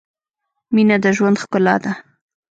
•مینه 0.73 0.97
د 1.03 1.05
ژوند 1.17 1.37
ښکلا 1.43 1.75
ده. 1.83 1.91